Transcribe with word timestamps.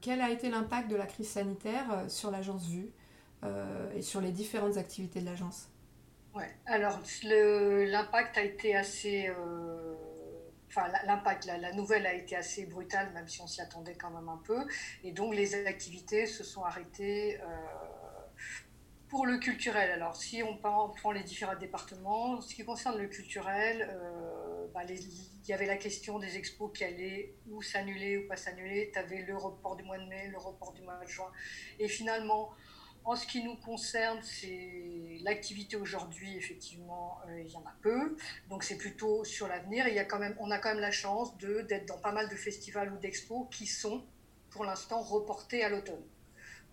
Quel 0.00 0.20
a 0.20 0.30
été 0.30 0.50
l'impact 0.50 0.90
de 0.90 0.96
la 0.96 1.06
crise 1.06 1.28
sanitaire 1.28 2.04
sur 2.08 2.30
l'agence 2.30 2.66
Vue 2.66 2.90
et 3.94 4.02
sur 4.02 4.20
les 4.20 4.32
différentes 4.32 4.76
activités 4.76 5.20
de 5.20 5.26
l'agence? 5.26 5.68
Ouais, 6.34 6.50
alors 6.66 6.98
l'impact 7.22 8.36
a 8.38 8.42
été 8.42 8.74
assez 8.76 9.30
enfin 10.68 10.88
l'impact, 11.04 11.46
la, 11.46 11.72
nouvelle 11.72 12.06
a 12.06 12.14
été 12.14 12.36
assez 12.36 12.66
brutale, 12.66 13.10
même 13.12 13.26
si 13.28 13.40
on 13.40 13.46
s'y 13.46 13.60
attendait 13.60 13.94
quand 13.94 14.10
même 14.10 14.28
un 14.28 14.40
peu. 14.44 14.66
Et 15.02 15.12
donc 15.12 15.34
les 15.34 15.66
activités 15.66 16.26
se 16.26 16.44
sont 16.44 16.62
arrêtées 16.62 17.40
euh, 17.40 17.46
pour 19.08 19.26
le 19.26 19.38
culturel. 19.38 19.90
Alors 19.90 20.16
si 20.16 20.42
on 20.42 20.56
prend 20.56 21.12
les 21.12 21.22
différents 21.22 21.56
départements, 21.56 22.40
ce 22.40 22.54
qui 22.54 22.64
concerne 22.64 22.98
le 22.98 23.08
culturel, 23.08 23.88
euh, 23.90 24.47
bah, 24.72 24.82
il 24.88 25.48
y 25.48 25.52
avait 25.52 25.66
la 25.66 25.76
question 25.76 26.18
des 26.18 26.36
expos 26.36 26.70
qui 26.76 26.84
allaient 26.84 27.34
ou 27.50 27.62
s'annuler 27.62 28.18
ou 28.18 28.28
pas 28.28 28.36
s'annuler. 28.36 28.90
Tu 28.92 28.98
avais 28.98 29.22
le 29.22 29.36
report 29.36 29.76
du 29.76 29.84
mois 29.84 29.98
de 29.98 30.06
mai, 30.06 30.28
le 30.28 30.38
report 30.38 30.72
du 30.72 30.82
mois 30.82 30.98
de 31.02 31.08
juin. 31.08 31.30
Et 31.78 31.88
finalement, 31.88 32.50
en 33.04 33.16
ce 33.16 33.26
qui 33.26 33.42
nous 33.42 33.56
concerne, 33.56 34.20
c'est 34.22 35.18
l'activité 35.22 35.76
aujourd'hui, 35.76 36.36
effectivement, 36.36 37.18
euh, 37.26 37.40
il 37.40 37.50
y 37.50 37.56
en 37.56 37.64
a 37.64 37.74
peu. 37.80 38.16
Donc 38.50 38.64
c'est 38.64 38.76
plutôt 38.76 39.24
sur 39.24 39.48
l'avenir. 39.48 39.88
Il 39.88 39.94
y 39.94 39.98
a 39.98 40.04
quand 40.04 40.18
même, 40.18 40.36
on 40.40 40.50
a 40.50 40.58
quand 40.58 40.70
même 40.70 40.80
la 40.80 40.90
chance 40.90 41.36
d'être 41.38 41.86
dans 41.86 41.98
pas 41.98 42.12
mal 42.12 42.28
de 42.28 42.36
festivals 42.36 42.92
ou 42.92 42.98
d'expos 42.98 43.46
qui 43.50 43.66
sont, 43.66 44.04
pour 44.50 44.64
l'instant, 44.64 45.00
reportés 45.00 45.64
à 45.64 45.70
l'automne. 45.70 46.04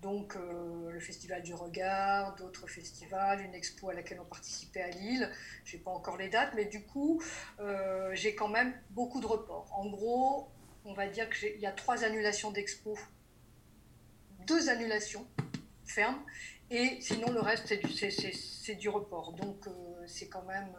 Donc 0.01 0.35
euh, 0.35 0.91
le 0.91 0.99
Festival 0.99 1.41
du 1.41 1.53
Regard, 1.53 2.35
d'autres 2.35 2.67
festivals, 2.67 3.41
une 3.41 3.53
expo 3.53 3.89
à 3.89 3.93
laquelle 3.93 4.19
on 4.19 4.25
participait 4.25 4.81
à 4.81 4.89
Lille. 4.89 5.29
Je 5.63 5.77
n'ai 5.77 5.83
pas 5.83 5.91
encore 5.91 6.17
les 6.17 6.29
dates, 6.29 6.53
mais 6.55 6.65
du 6.65 6.83
coup, 6.83 7.21
euh, 7.59 8.11
j'ai 8.13 8.35
quand 8.35 8.49
même 8.49 8.73
beaucoup 8.91 9.19
de 9.19 9.25
reports. 9.25 9.67
En 9.71 9.89
gros, 9.89 10.49
on 10.83 10.93
va 10.93 11.07
dire 11.07 11.29
qu'il 11.29 11.59
y 11.59 11.65
a 11.65 11.71
trois 11.71 12.03
annulations 12.03 12.51
d'expos, 12.51 12.99
deux 14.45 14.69
annulations 14.69 15.25
ferme. 15.85 16.19
Et 16.71 16.99
sinon, 16.99 17.31
le 17.31 17.39
reste, 17.41 17.67
c'est 17.67 18.75
du, 18.75 18.89
report. 18.89 19.33
Donc, 19.33 19.67
euh, 19.67 19.71
c'est 20.07 20.27
quand 20.27 20.43
même, 20.45 20.75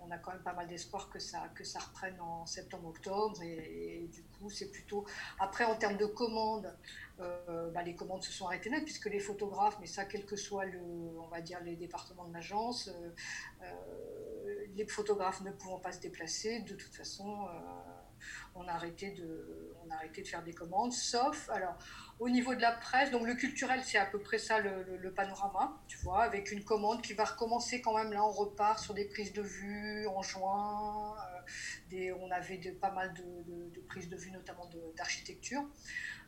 on 0.00 0.10
a 0.10 0.18
quand 0.18 0.32
même 0.32 0.42
pas 0.42 0.52
mal 0.52 0.66
d'espoir 0.68 1.10
que 1.10 1.18
ça, 1.18 1.48
reprenne 1.88 2.20
en 2.20 2.46
septembre-octobre. 2.46 3.42
Et, 3.42 4.08
du 4.12 4.22
coup, 4.22 4.50
c'est 4.50 4.70
plutôt. 4.70 5.04
Après, 5.38 5.64
en 5.64 5.76
termes 5.76 5.96
de 5.96 6.06
commandes, 6.06 6.74
euh, 7.20 7.70
bah, 7.70 7.82
les 7.82 7.94
commandes 7.94 8.22
se 8.22 8.32
sont 8.32 8.46
arrêtées 8.46 8.70
puisque 8.82 9.06
les 9.06 9.20
photographes, 9.20 9.78
mais 9.80 9.86
ça, 9.86 10.04
quel 10.04 10.24
que 10.24 10.36
soit 10.36 10.64
le, 10.64 10.80
on 11.20 11.28
va 11.28 11.40
dire, 11.40 11.60
les 11.62 11.76
départements 11.76 12.26
de 12.26 12.32
l'agence, 12.32 12.90
les 14.74 14.86
photographes 14.86 15.40
ne 15.42 15.50
pouvant 15.50 15.78
pas 15.78 15.92
se 15.92 16.00
déplacer, 16.00 16.60
de 16.60 16.74
toute 16.74 16.94
façon 16.94 17.46
on 18.54 18.66
a 18.68 18.72
arrêté 18.72 19.10
de, 19.10 19.74
on 19.82 19.88
de 19.88 20.26
faire 20.26 20.42
des 20.42 20.52
commandes, 20.52 20.92
sauf, 20.92 21.48
alors, 21.50 21.76
au 22.18 22.28
niveau 22.28 22.54
de 22.54 22.60
la 22.60 22.72
presse, 22.72 23.10
donc 23.10 23.26
le 23.26 23.34
culturel, 23.34 23.82
c'est 23.84 23.98
à 23.98 24.06
peu 24.06 24.18
près 24.18 24.38
ça 24.38 24.60
le, 24.60 25.12
panorama, 25.12 25.80
tu 25.86 25.98
vois, 25.98 26.22
avec 26.22 26.52
une 26.52 26.64
commande 26.64 27.02
qui 27.02 27.14
va 27.14 27.24
recommencer 27.24 27.80
quand 27.80 27.96
même, 27.96 28.12
là, 28.12 28.24
on 28.24 28.30
repart 28.30 28.78
sur 28.78 28.94
des 28.94 29.04
prises 29.04 29.32
de 29.32 29.42
vue 29.42 30.06
en 30.08 30.22
juin, 30.22 31.14
euh, 31.16 31.40
des, 31.90 32.12
on 32.12 32.30
avait 32.30 32.58
de, 32.58 32.70
pas 32.70 32.90
mal 32.90 33.12
de, 33.14 33.80
prises 33.88 34.08
de 34.08 34.16
vue, 34.16 34.30
notamment 34.30 34.68
d'architecture, 34.96 35.64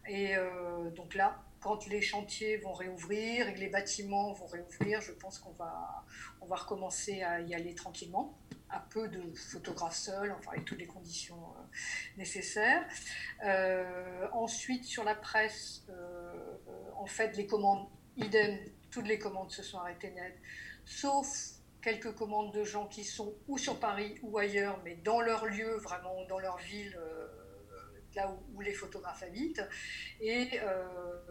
et 0.08 0.36
euh, 0.36 0.90
donc 0.90 1.14
là, 1.14 1.42
quand 1.66 1.88
les 1.88 2.00
chantiers 2.00 2.58
vont 2.58 2.72
réouvrir 2.72 3.48
et 3.48 3.54
que 3.54 3.58
les 3.58 3.68
bâtiments 3.68 4.32
vont 4.34 4.46
réouvrir, 4.46 5.00
je 5.00 5.10
pense 5.10 5.40
qu'on 5.40 5.50
va, 5.54 6.04
on 6.40 6.46
va 6.46 6.54
recommencer 6.54 7.22
à 7.24 7.40
y 7.40 7.56
aller 7.56 7.74
tranquillement 7.74 8.38
à 8.70 8.78
peu 8.78 9.08
de 9.08 9.34
photographes 9.34 9.96
seuls, 9.96 10.32
enfin 10.38 10.52
avec 10.52 10.64
toutes 10.64 10.78
les 10.78 10.86
conditions 10.86 11.34
euh, 11.34 12.18
nécessaires. 12.18 12.84
Euh, 13.44 14.28
ensuite, 14.32 14.84
sur 14.84 15.02
la 15.02 15.16
presse, 15.16 15.84
euh, 15.90 16.56
en 16.98 17.06
fait, 17.06 17.36
les 17.36 17.48
commandes, 17.48 17.88
idem, 18.16 18.56
toutes 18.92 19.08
les 19.08 19.18
commandes 19.18 19.50
se 19.50 19.64
sont 19.64 19.78
arrêtées 19.78 20.12
net, 20.12 20.38
sauf 20.84 21.26
quelques 21.82 22.14
commandes 22.14 22.54
de 22.54 22.62
gens 22.62 22.86
qui 22.86 23.02
sont 23.02 23.34
ou 23.48 23.58
sur 23.58 23.80
Paris 23.80 24.14
ou 24.22 24.38
ailleurs, 24.38 24.80
mais 24.84 24.94
dans 25.02 25.20
leur 25.20 25.46
lieu, 25.46 25.78
vraiment 25.78 26.24
dans 26.28 26.38
leur 26.38 26.58
ville, 26.58 26.96
là 28.16 28.36
où, 28.54 28.60
les 28.60 28.72
photographes 28.72 29.22
habitent, 29.22 29.62
et 30.20 30.58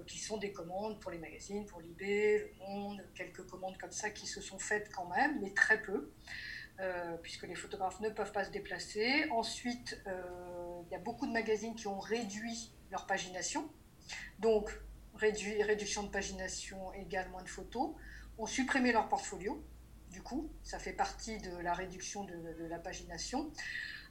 qui 0.08 0.20
sont 0.20 0.38
des 0.38 0.52
commandes 0.54 1.00
pour 1.02 1.12
les 1.12 1.18
magazines, 1.18 1.66
pour 1.66 1.82
Libé, 1.82 2.38
Le 2.40 2.66
Monde, 2.66 3.02
quelques 3.16 3.46
commandes 3.48 3.78
comme 3.78 3.92
ça 3.92 4.10
qui 4.10 4.28
se 4.28 4.40
sont 4.40 4.60
faites 4.60 4.90
quand 4.92 5.10
même, 5.10 5.42
mais 5.42 5.52
très 5.52 5.82
peu. 5.82 6.12
Euh, 6.82 7.16
puisque 7.24 7.48
les 7.48 7.56
photographes 7.56 8.02
ne 8.02 8.10
peuvent 8.10 8.34
pas 8.34 8.44
se 8.44 8.52
déplacer. 8.52 9.30
Ensuite, 9.32 10.02
euh, 10.08 10.82
il 10.86 10.92
y 10.92 10.96
a 10.96 11.00
beaucoup 11.00 11.26
de 11.26 11.32
magazines 11.32 11.74
qui 11.74 11.88
ont 11.88 12.00
réduit 12.00 12.74
leur 12.92 13.06
pagination. 13.06 13.70
Donc, 14.40 14.78
réduction 15.16 16.04
de 16.04 16.10
pagination 16.10 16.94
égale 16.94 17.30
moins 17.30 17.44
de 17.44 17.50
photos. 17.50 17.92
Ont 18.38 18.46
supprimé 18.46 18.92
leur 18.92 19.08
portfolio. 19.08 19.64
Du 20.12 20.22
coup, 20.22 20.52
ça 20.64 20.78
fait 20.78 20.92
partie 20.92 21.38
de 21.40 21.58
la 21.60 21.74
réduction 21.74 22.26
de, 22.26 22.66
la 22.68 22.80
pagination. 22.80 23.52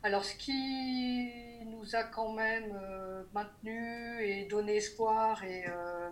Alors, 0.04 0.22
ce 0.22 0.34
qui 0.36 1.64
nous 1.64 1.96
a 1.96 2.04
quand 2.04 2.34
même 2.34 2.78
euh, 2.78 3.24
maintenu 3.32 4.22
et 4.22 4.44
donné 4.44 4.76
espoir 4.76 5.42
et 5.44 5.64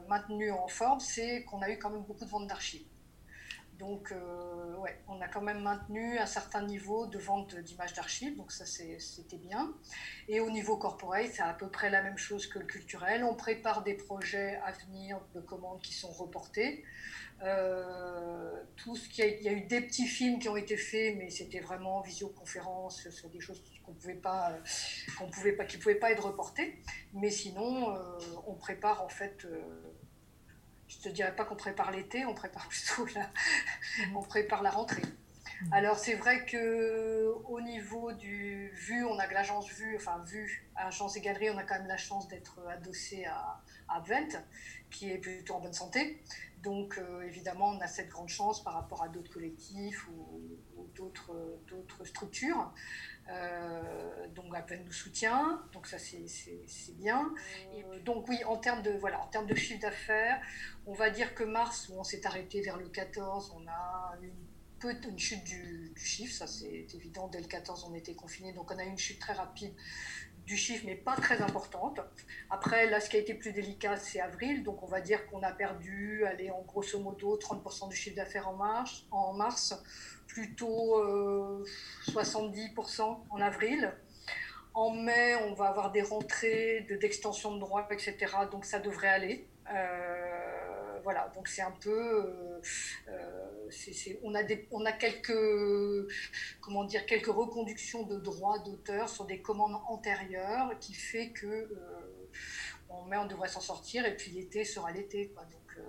maintenu 0.08 0.50
en 0.50 0.66
forme, 0.66 0.98
c'est 0.98 1.44
qu'on 1.44 1.60
a 1.60 1.68
eu 1.68 1.78
quand 1.78 1.90
même 1.90 2.02
beaucoup 2.02 2.24
de 2.24 2.30
ventes 2.30 2.46
d'archives. 2.46 2.86
Donc, 3.82 4.12
euh, 4.12 4.76
ouais, 4.76 4.96
on 5.08 5.20
a 5.20 5.26
quand 5.26 5.40
même 5.40 5.60
maintenu 5.60 6.16
un 6.16 6.26
certain 6.26 6.62
niveau 6.62 7.08
de 7.08 7.18
vente 7.18 7.56
d'images 7.56 7.94
d'archives, 7.94 8.36
donc 8.36 8.52
ça 8.52 8.64
c'était 8.64 9.38
bien. 9.38 9.74
Et 10.28 10.38
au 10.38 10.50
niveau 10.50 10.76
corporate, 10.76 11.30
c'est 11.32 11.42
à 11.42 11.52
peu 11.52 11.68
près 11.68 11.90
la 11.90 12.00
même 12.00 12.16
chose 12.16 12.46
que 12.46 12.60
le 12.60 12.64
culturel. 12.64 13.24
On 13.24 13.34
prépare 13.34 13.82
des 13.82 13.94
projets 13.94 14.54
à 14.64 14.70
venir 14.70 15.20
de 15.34 15.40
commandes 15.40 15.80
qui 15.82 15.94
sont 15.94 16.12
reportés. 16.12 16.84
Euh, 17.42 18.52
tout 18.76 18.94
ce 18.94 19.08
qui 19.08 19.22
il 19.22 19.42
y 19.42 19.48
a 19.48 19.52
eu 19.52 19.62
des 19.62 19.80
petits 19.80 20.06
films 20.06 20.38
qui 20.38 20.48
ont 20.48 20.56
été 20.56 20.76
faits, 20.76 21.16
mais 21.18 21.28
c'était 21.30 21.58
vraiment 21.58 22.02
visioconférence 22.02 23.10
sur 23.10 23.30
des 23.30 23.40
choses 23.40 23.60
qu'on 23.84 23.94
pouvait 23.94 24.14
pas, 24.14 24.52
qu'on 25.18 25.28
pouvait 25.28 25.54
pas, 25.54 25.64
qui 25.64 25.78
pouvaient 25.78 25.96
pas 25.96 26.12
être 26.12 26.24
reportées. 26.24 26.78
Mais 27.14 27.32
sinon, 27.32 27.96
euh, 27.96 28.18
on 28.46 28.54
prépare 28.54 29.02
en 29.02 29.08
fait 29.08 29.44
je 30.92 31.08
te 31.08 31.08
dirais 31.08 31.34
pas 31.34 31.44
qu'on 31.44 31.56
prépare 31.56 31.90
l'été, 31.90 32.24
on 32.26 32.34
prépare 32.34 32.68
plutôt 32.68 33.06
la, 33.14 33.30
mhm. 34.06 34.16
on 34.16 34.22
prépare 34.22 34.62
la 34.62 34.70
rentrée. 34.70 35.02
Mhm. 35.62 35.72
Alors 35.72 35.98
c'est 35.98 36.14
vrai 36.14 36.44
que 36.44 37.32
au 37.44 37.60
niveau 37.60 38.12
du 38.12 38.70
vu, 38.74 39.04
on 39.04 39.18
a 39.18 39.26
que 39.26 39.34
l'agence 39.34 39.68
vue, 39.70 39.96
enfin 39.96 40.22
vue, 40.24 40.68
agence 40.76 41.16
et 41.16 41.20
galerie, 41.20 41.50
on 41.50 41.58
a 41.58 41.62
quand 41.62 41.78
même 41.78 41.88
la 41.88 41.96
chance 41.96 42.28
d'être 42.28 42.60
adossé 42.68 43.24
à, 43.24 43.60
à 43.88 44.00
Vent, 44.00 44.42
qui 44.90 45.10
est 45.10 45.18
plutôt 45.18 45.54
en 45.54 45.60
bonne 45.60 45.72
santé. 45.72 46.22
Donc 46.62 46.98
euh, 46.98 47.22
évidemment, 47.22 47.70
on 47.70 47.80
a 47.80 47.88
cette 47.88 48.08
grande 48.08 48.28
chance 48.28 48.62
par 48.62 48.74
rapport 48.74 49.02
à 49.02 49.08
d'autres 49.08 49.32
collectifs 49.32 50.06
ou, 50.08 50.88
d'autres, 50.94 51.58
d'autres 51.66 52.04
structures. 52.04 52.72
Euh, 53.28 54.26
donc 54.34 54.54
Apple 54.54 54.80
nous 54.84 54.92
soutient, 54.92 55.62
donc 55.72 55.86
ça 55.86 55.98
c'est, 55.98 56.26
bien. 56.94 57.32
Et, 57.72 57.84
euh, 57.84 58.00
donc 58.00 58.28
oui, 58.28 58.42
en 58.44 58.56
termes 58.56 58.82
de 58.82 58.90
voilà, 58.90 59.20
en 59.20 59.26
termes 59.28 59.46
de 59.46 59.54
chiffre 59.54 59.80
d'affaires, 59.80 60.40
on 60.86 60.92
va 60.92 61.10
dire 61.10 61.34
que 61.34 61.44
mars, 61.44 61.88
où 61.88 61.98
on 61.98 62.04
s'est 62.04 62.26
arrêté 62.26 62.60
vers 62.62 62.76
le 62.76 62.88
14, 62.88 63.54
on 63.56 63.66
a 63.68 64.16
une, 64.22 64.32
une 64.90 65.18
chute 65.18 65.44
du, 65.44 65.92
du 65.94 66.04
chiffre, 66.04 66.34
ça 66.34 66.46
c'est 66.46 66.86
évident. 66.94 67.28
Dès 67.28 67.40
le 67.40 67.46
14, 67.46 67.86
on 67.90 67.94
était 67.94 68.14
confiné, 68.14 68.52
donc 68.52 68.70
on 68.70 68.78
a 68.78 68.84
eu 68.84 68.88
une 68.88 68.98
chute 68.98 69.18
très 69.18 69.32
rapide 69.32 69.72
du 70.46 70.56
chiffre, 70.56 70.84
mais 70.86 70.96
pas 70.96 71.14
très 71.14 71.40
importante. 71.40 72.00
Après, 72.50 72.86
là, 72.86 73.00
ce 73.00 73.08
qui 73.08 73.16
a 73.16 73.20
été 73.20 73.34
plus 73.34 73.52
délicat, 73.52 73.96
c'est 73.96 74.20
avril. 74.20 74.62
Donc, 74.62 74.82
on 74.82 74.86
va 74.86 75.00
dire 75.00 75.26
qu'on 75.26 75.42
a 75.42 75.52
perdu, 75.52 76.24
allez, 76.26 76.50
en 76.50 76.62
grosso 76.62 76.98
modo, 76.98 77.36
30% 77.36 77.88
du 77.88 77.96
chiffre 77.96 78.16
d'affaires 78.16 78.48
en 78.48 78.54
mars, 78.54 79.06
en 79.10 79.32
mars 79.34 79.74
plutôt 80.26 81.00
70% 82.06 83.00
euh, 83.00 83.04
en 83.30 83.40
avril. 83.40 83.92
En 84.74 84.90
mai, 84.90 85.36
on 85.36 85.54
va 85.54 85.66
avoir 85.66 85.92
des 85.92 86.02
rentrées 86.02 86.86
d'extension 87.00 87.54
de, 87.54 87.60
droits, 87.60 87.86
etc. 87.90 88.16
Donc, 88.50 88.64
ça 88.64 88.78
devrait 88.78 89.08
aller. 89.08 89.46
Euh, 89.72 90.51
voilà, 91.02 91.30
donc 91.34 91.48
c'est 91.48 91.62
un 91.62 91.70
peu. 91.70 92.60
Euh, 93.08 93.70
on, 94.22 94.34
a 94.34 94.42
des, 94.42 94.66
on 94.70 94.84
a 94.84 94.92
quelques, 94.92 96.08
comment 96.60 96.84
dire, 96.84 97.06
quelques 97.06 97.26
reconductions 97.26 98.04
de 98.04 98.18
droits 98.18 98.58
d'auteur 98.60 99.08
sur 99.08 99.24
des 99.24 99.40
commandes 99.40 99.80
antérieures 99.88 100.78
qui 100.80 100.94
fait 100.94 101.30
que 101.30 101.46
euh, 101.46 101.68
on, 102.88 103.04
met, 103.04 103.16
on 103.16 103.26
devrait 103.26 103.48
s'en 103.48 103.60
sortir 103.60 104.04
et 104.06 104.16
puis 104.16 104.30
l'été 104.32 104.64
sera 104.64 104.92
l'été. 104.92 105.28
Donc 105.28 105.78
euh, 105.78 105.82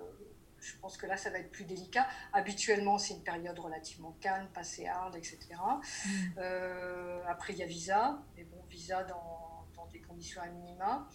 je 0.64 0.76
pense 0.78 0.96
que 0.96 1.06
là, 1.06 1.16
ça 1.16 1.30
va 1.30 1.38
être 1.38 1.50
plus 1.50 1.64
délicat. 1.64 2.06
Habituellement, 2.32 2.98
c'est 2.98 3.14
une 3.14 3.22
période 3.22 3.58
relativement 3.58 4.16
calme, 4.20 4.48
passé 4.54 4.86
hard, 4.86 5.14
etc. 5.16 5.38
Mm. 5.50 6.10
Euh, 6.38 7.22
après, 7.28 7.52
il 7.52 7.58
y 7.58 7.62
a 7.62 7.66
Visa, 7.66 8.22
mais 8.36 8.44
bon, 8.44 8.62
Visa 8.70 9.04
dans, 9.04 9.66
dans 9.74 9.86
des 9.86 10.00
conditions 10.00 10.40
à 10.40 10.46
minima. 10.46 11.08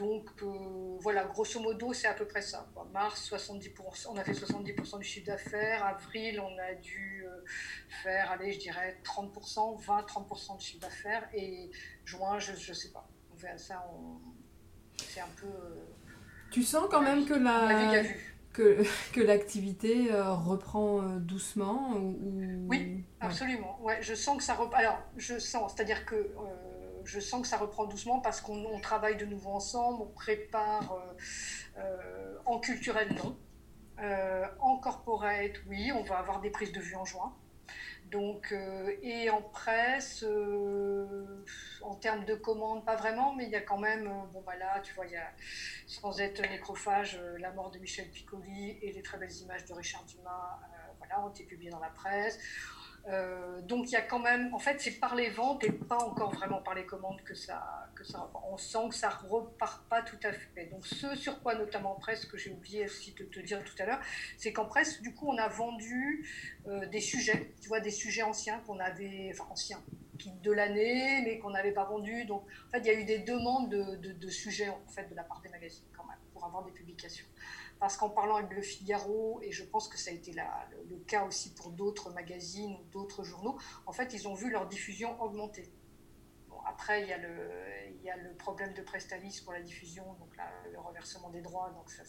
Donc 0.00 0.30
euh, 0.42 0.96
voilà, 1.00 1.24
grosso 1.24 1.60
modo, 1.60 1.92
c'est 1.92 2.06
à 2.06 2.14
peu 2.14 2.24
près 2.24 2.40
ça. 2.40 2.66
Mars, 2.90 3.30
70%, 3.30 4.06
on 4.08 4.16
a 4.16 4.24
fait 4.24 4.32
70% 4.32 4.98
du 4.98 5.04
chiffre 5.04 5.26
d'affaires. 5.26 5.84
Avril, 5.84 6.40
on 6.40 6.58
a 6.58 6.74
dû 6.74 7.26
euh, 7.26 7.44
faire, 8.02 8.30
allez, 8.30 8.54
je 8.54 8.60
dirais 8.60 8.96
30%, 9.04 9.78
20-30% 9.84 10.56
de 10.56 10.62
chiffre 10.62 10.80
d'affaires. 10.80 11.28
Et 11.34 11.70
juin, 12.06 12.38
je 12.38 12.52
ne 12.52 12.74
sais 12.74 12.88
pas. 12.88 13.06
On 13.30 13.58
ça. 13.58 13.84
c'est 14.96 15.20
un 15.20 15.28
peu. 15.36 15.48
tu 16.50 16.62
sens 16.62 16.86
quand 16.90 17.02
même 17.02 17.26
que 17.26 17.34
la. 17.34 18.02
Que, 18.54 18.82
que 19.12 19.20
l'activité 19.20 20.08
reprend 20.12 21.02
doucement 21.18 21.92
ou, 21.98 22.66
Oui, 22.68 23.04
absolument. 23.20 23.78
Ouais. 23.82 23.98
je 24.00 24.14
sens 24.14 24.38
que 24.38 24.42
ça 24.42 24.54
reprend. 24.54 24.78
Alors, 24.78 24.98
je 25.18 25.38
sens, 25.38 25.74
c'est-à-dire 25.74 26.06
que 26.06 26.30
je 27.10 27.20
sens 27.20 27.42
que 27.42 27.48
ça 27.48 27.56
reprend 27.56 27.84
doucement 27.84 28.20
parce 28.20 28.40
qu'on 28.40 28.80
travaille 28.80 29.16
de 29.16 29.26
nouveau 29.26 29.50
ensemble, 29.50 30.02
on 30.02 30.06
prépare 30.06 30.96
en 32.46 32.58
culturel 32.60 33.08
non. 33.14 33.36
en 34.60 34.76
corporate, 34.78 35.56
oui, 35.68 35.92
on 35.92 36.02
va 36.02 36.18
avoir 36.18 36.40
des 36.40 36.50
prises 36.50 36.72
de 36.72 36.80
vue 36.80 36.96
en 36.96 37.04
juin. 37.04 37.34
Donc, 38.10 38.50
euh, 38.50 38.96
et 39.02 39.30
en 39.30 39.40
presse, 39.40 40.24
euh, 40.24 41.44
en 41.80 41.94
termes 41.94 42.24
de 42.24 42.34
commandes, 42.34 42.84
pas 42.84 42.96
vraiment, 42.96 43.34
mais 43.34 43.44
il 43.44 43.50
y 43.50 43.56
a 43.56 43.60
quand 43.60 43.78
même, 43.78 44.06
euh, 44.06 44.26
bon 44.32 44.42
bah 44.44 44.56
là, 44.56 44.80
tu 44.80 44.92
vois, 44.94 45.06
il 45.06 45.12
y 45.12 45.16
a, 45.16 45.30
sans 45.86 46.20
être 46.20 46.40
nécrophage, 46.40 47.20
la 47.38 47.52
mort 47.52 47.70
de 47.70 47.78
Michel 47.78 48.10
Piccoli 48.10 48.78
et 48.82 48.92
les 48.92 49.02
très 49.02 49.16
belles 49.16 49.36
images 49.42 49.64
de 49.64 49.74
Richard 49.74 50.04
Dumas, 50.06 50.58
voilà, 50.98 51.24
ont 51.24 51.30
été 51.30 51.44
publiées 51.44 51.70
dans 51.70 51.78
la 51.78 51.90
presse. 51.90 52.40
Euh, 53.08 53.60
donc 53.62 53.88
il 53.88 53.92
y 53.92 53.96
a 53.96 54.02
quand 54.02 54.18
même, 54.18 54.52
en 54.54 54.58
fait, 54.58 54.80
c'est 54.80 54.98
par 55.00 55.14
les 55.14 55.30
ventes 55.30 55.64
et 55.64 55.72
pas 55.72 55.98
encore 55.98 56.32
vraiment 56.34 56.60
par 56.60 56.74
les 56.74 56.84
commandes 56.84 57.22
que 57.22 57.34
ça, 57.34 57.88
que 57.94 58.04
ça, 58.04 58.30
on 58.50 58.56
sent 58.56 58.88
que 58.90 58.94
ça 58.94 59.08
repart 59.08 59.88
pas 59.88 60.02
tout 60.02 60.18
à 60.22 60.32
fait. 60.32 60.66
Donc 60.66 60.86
ce 60.86 61.16
sur 61.16 61.42
quoi 61.42 61.54
notamment 61.54 61.92
en 61.92 62.00
presse, 62.00 62.26
que 62.26 62.36
j'ai 62.36 62.50
oublié 62.50 62.84
aussi 62.84 63.12
de 63.14 63.24
te 63.24 63.40
dire 63.40 63.64
tout 63.64 63.74
à 63.82 63.86
l'heure, 63.86 64.00
c'est 64.36 64.52
qu'en 64.52 64.66
presse, 64.66 65.00
du 65.00 65.14
coup, 65.14 65.28
on 65.28 65.38
a 65.38 65.48
vendu 65.48 66.28
euh, 66.66 66.86
des 66.86 67.00
sujets, 67.00 67.54
tu 67.60 67.68
vois, 67.68 67.80
des 67.80 67.90
sujets 67.90 68.22
anciens 68.22 68.60
qu'on 68.66 68.78
avait, 68.78 69.30
enfin 69.32 69.48
anciens, 69.50 69.82
de 70.42 70.52
l'année, 70.52 71.22
mais 71.24 71.38
qu'on 71.38 71.50
n'avait 71.50 71.72
pas 71.72 71.84
vendus. 71.84 72.26
Donc 72.26 72.42
en 72.68 72.70
fait, 72.72 72.80
il 72.80 72.86
y 72.86 72.90
a 72.90 72.94
eu 72.94 73.04
des 73.04 73.20
demandes 73.20 73.70
de, 73.70 73.96
de, 73.96 74.12
de 74.12 74.28
sujets 74.28 74.68
en 74.68 74.86
fait 74.86 75.08
de 75.08 75.14
la 75.14 75.24
part 75.24 75.40
des 75.40 75.48
magazines 75.48 75.86
quand 75.96 76.04
même 76.04 76.18
pour 76.34 76.44
avoir 76.44 76.62
des 76.62 76.72
publications 76.72 77.26
parce 77.80 77.96
qu'en 77.96 78.10
parlant 78.10 78.36
avec 78.36 78.52
Le 78.52 78.60
Figaro, 78.60 79.40
et 79.42 79.50
je 79.50 79.64
pense 79.64 79.88
que 79.88 79.96
ça 79.96 80.10
a 80.10 80.14
été 80.14 80.32
le, 80.32 80.96
cas 81.06 81.24
aussi 81.24 81.54
pour 81.54 81.70
d'autres 81.70 82.12
magazines 82.12 82.74
ou 82.74 82.84
d'autres 82.92 83.24
journaux, 83.24 83.58
en 83.86 83.92
fait, 83.92 84.12
ils 84.12 84.28
ont 84.28 84.34
vu 84.34 84.50
leur 84.50 84.68
diffusion 84.68 85.20
augmenter. 85.20 85.72
après, 86.66 87.02
il 87.02 87.08
y, 87.08 87.12
a 88.10 88.16
le, 88.16 88.36
problème 88.36 88.74
de 88.74 88.82
Prestalis 88.82 89.40
pour 89.42 89.54
la 89.54 89.62
diffusion, 89.62 90.04
donc 90.20 90.36
le 90.70 90.78
reversement 90.78 91.30
des 91.30 91.40
droits, 91.40 91.70
donc 91.70 91.90
ça 91.90 92.02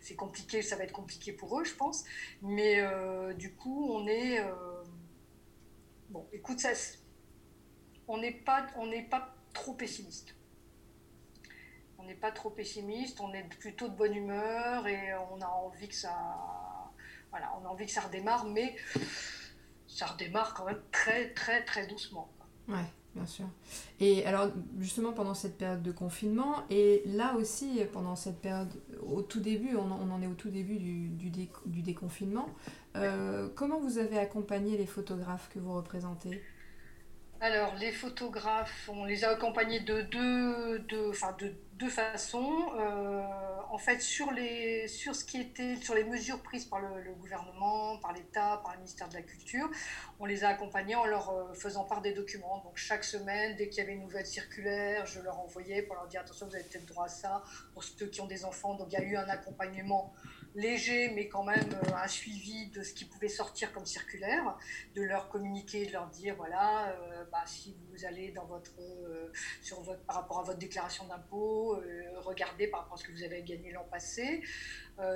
c'est 0.00 0.16
compliqué, 0.16 0.62
ça 0.62 0.76
va 0.76 0.84
être 0.84 0.92
compliqué 0.92 1.32
pour 1.32 1.60
eux, 1.60 1.64
je 1.64 1.74
pense. 1.74 2.04
Mais 2.40 2.80
euh, 2.80 3.34
du 3.34 3.54
coup, 3.54 3.90
on 3.92 4.06
est... 4.06 4.40
Euh, 4.40 4.82
bon, 6.08 6.26
écoute, 6.32 6.58
ça, 6.58 6.70
on 8.08 8.18
n'est 8.18 8.32
pas, 8.32 8.66
pas 9.10 9.34
trop 9.52 9.74
pessimiste 9.74 10.34
on 11.98 12.04
n'est 12.04 12.14
pas 12.14 12.30
trop 12.30 12.50
pessimiste, 12.50 13.20
on 13.20 13.32
est 13.32 13.44
plutôt 13.60 13.88
de 13.88 13.94
bonne 13.94 14.14
humeur 14.14 14.86
et 14.86 15.14
on 15.32 15.40
a 15.40 15.46
envie 15.46 15.88
que 15.88 15.94
ça, 15.94 16.14
voilà, 17.30 17.52
on 17.60 17.66
a 17.66 17.68
envie 17.68 17.86
que 17.86 17.92
ça 17.92 18.02
redémarre, 18.02 18.46
mais 18.46 18.76
ça 19.86 20.06
redémarre 20.06 20.54
quand 20.54 20.66
même 20.66 20.80
très 20.92 21.30
très 21.30 21.64
très 21.64 21.86
doucement. 21.86 22.30
Ouais, 22.68 22.84
bien 23.14 23.26
sûr. 23.26 23.46
Et 24.00 24.26
alors 24.26 24.50
justement 24.78 25.12
pendant 25.12 25.34
cette 25.34 25.56
période 25.56 25.82
de 25.82 25.92
confinement 25.92 26.64
et 26.70 27.02
là 27.06 27.34
aussi 27.34 27.80
pendant 27.92 28.16
cette 28.16 28.40
période, 28.40 28.72
au 29.06 29.22
tout 29.22 29.40
début, 29.40 29.76
on, 29.76 29.90
en 29.90 30.22
est 30.22 30.26
au 30.26 30.34
tout 30.34 30.50
début 30.50 30.78
du, 30.78 31.08
du, 31.08 31.82
déconfinement. 31.82 32.48
Euh, 32.96 33.48
comment 33.54 33.78
vous 33.80 33.98
avez 33.98 34.18
accompagné 34.18 34.76
les 34.76 34.86
photographes 34.86 35.48
que 35.52 35.58
vous 35.58 35.74
représentez? 35.74 36.42
Alors, 37.40 37.74
les 37.76 37.92
photographes, 37.92 38.88
on 38.88 39.04
les 39.04 39.24
a 39.24 39.30
accompagnés 39.30 39.80
de 39.80 40.00
deux, 40.00 40.78
de, 40.78 41.10
enfin 41.10 41.36
de 41.38 41.54
deux 41.74 41.90
façons. 41.90 42.72
Euh, 42.78 43.22
en 43.70 43.76
fait, 43.76 44.00
sur, 44.00 44.32
les, 44.32 44.88
sur 44.88 45.14
ce 45.14 45.22
qui 45.24 45.40
était, 45.40 45.76
sur 45.76 45.94
les 45.94 46.04
mesures 46.04 46.42
prises 46.42 46.64
par 46.64 46.80
le, 46.80 47.12
gouvernement, 47.12 47.98
par 47.98 48.14
l'État, 48.14 48.60
par 48.62 48.72
le 48.72 48.78
ministère 48.78 49.08
de 49.10 49.14
la 49.14 49.22
Culture, 49.22 49.68
on 50.18 50.24
les 50.24 50.44
a 50.44 50.48
accompagnés 50.48 50.94
en 50.94 51.04
leur 51.04 51.28
euh, 51.28 51.52
faisant 51.52 51.84
part 51.84 52.00
des 52.00 52.12
documents. 52.12 52.62
Donc, 52.64 52.78
chaque 52.78 53.04
semaine, 53.04 53.54
dès 53.56 53.68
qu'il 53.68 53.78
y 53.78 53.86
avait 53.86 53.94
une 53.94 54.02
nouvelle 54.02 54.26
circulaire, 54.26 55.04
je 55.04 55.20
leur 55.20 55.38
envoyais 55.38 55.82
pour 55.82 55.94
leur 55.96 56.08
dire 56.08 56.22
attention, 56.22 56.46
vous 56.46 56.54
avez 56.54 56.64
peut-être 56.64 56.86
droit 56.86 57.04
à 57.04 57.08
ça 57.08 57.42
pour 57.74 57.84
ceux 57.84 58.06
qui 58.06 58.22
ont 58.22 58.26
des 58.26 58.46
enfants. 58.46 58.74
Donc, 58.76 58.88
il 58.92 58.94
y 58.94 59.02
a 59.02 59.04
eu 59.04 59.16
un 59.16 59.28
accompagnement 59.28 60.14
léger, 60.56 61.10
mais 61.10 61.28
quand 61.28 61.44
même 61.44 61.70
euh, 61.84 61.94
un 61.94 62.08
suivi 62.08 62.68
de 62.68 62.82
ce 62.82 62.94
qui 62.94 63.04
pouvait 63.04 63.28
sortir 63.28 63.72
comme 63.72 63.84
circulaire, 63.84 64.56
de 64.94 65.02
leur 65.02 65.28
communiquer, 65.28 65.86
de 65.86 65.92
leur 65.92 66.08
dire 66.08 66.34
voilà, 66.36 66.88
euh, 66.88 67.24
bah, 67.30 67.42
si 67.44 67.76
vous 67.90 68.04
allez 68.06 68.30
dans 68.30 68.46
votre, 68.46 68.80
euh, 68.80 69.30
sur 69.60 69.82
votre, 69.82 70.02
par 70.04 70.16
rapport 70.16 70.40
à 70.40 70.42
votre 70.42 70.58
déclaration 70.58 71.04
d'impôt, 71.06 71.78
regardez 72.16 72.68
par 72.68 72.80
rapport 72.80 72.94
à 72.94 72.96
ce 72.96 73.04
que 73.04 73.12
vous 73.12 73.22
avez 73.22 73.42
gagné 73.42 73.70
l'an 73.72 73.84
passé. 73.90 74.42